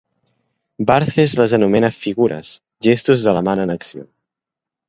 Barthes 0.91 1.35
les 1.41 1.53
anomena 1.59 1.93
"figures": 2.05 2.57
gestos 2.89 3.27
de 3.29 3.37
l'amant 3.39 3.63
en 3.67 3.75
acció. 3.79 4.09